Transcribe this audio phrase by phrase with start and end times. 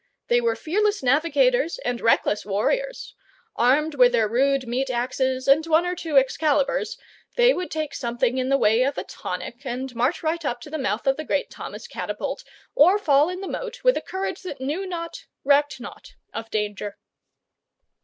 [0.29, 3.13] They were fearless navigators and reckless warriors.
[3.55, 6.97] Armed with their rude meat axes and one or two Excalibars,
[7.37, 10.71] they would take something in the way of a tonic and march right up to
[10.71, 12.43] the mouth of the great Thomas catapult,
[12.73, 16.97] or fall in the moat with a courage that knew not, recked not of danger.